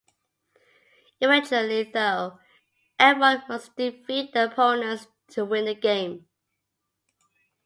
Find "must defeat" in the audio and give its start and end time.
3.47-4.33